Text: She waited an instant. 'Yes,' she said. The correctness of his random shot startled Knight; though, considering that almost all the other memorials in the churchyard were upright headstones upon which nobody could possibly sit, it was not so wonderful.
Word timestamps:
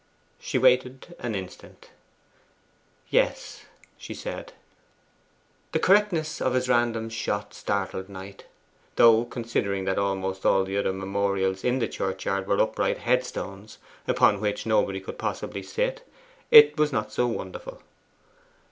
She 0.39 0.57
waited 0.57 1.15
an 1.19 1.35
instant. 1.35 1.91
'Yes,' 3.11 3.65
she 3.99 4.15
said. 4.15 4.51
The 5.73 5.79
correctness 5.79 6.41
of 6.41 6.55
his 6.55 6.67
random 6.67 7.07
shot 7.07 7.53
startled 7.53 8.09
Knight; 8.09 8.45
though, 8.95 9.25
considering 9.25 9.85
that 9.85 9.99
almost 9.99 10.43
all 10.43 10.63
the 10.63 10.75
other 10.77 10.91
memorials 10.91 11.63
in 11.63 11.77
the 11.77 11.87
churchyard 11.87 12.47
were 12.47 12.59
upright 12.59 12.97
headstones 12.97 13.77
upon 14.07 14.41
which 14.41 14.65
nobody 14.65 14.99
could 14.99 15.19
possibly 15.19 15.61
sit, 15.61 16.01
it 16.49 16.79
was 16.79 16.91
not 16.91 17.11
so 17.11 17.27
wonderful. 17.27 17.83